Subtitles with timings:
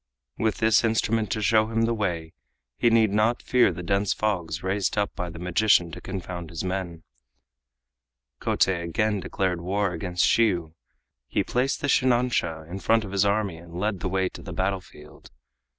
[0.39, 2.33] With this instrument to show him the way
[2.79, 6.63] he need not fear the dense fogs raised up by the magician to confound his
[6.63, 7.03] men.
[8.41, 10.73] Kotei again declared war against Shiyu.
[11.27, 14.53] He placed the shinansha in front of his army and led the way to the
[14.53, 15.29] battlefield.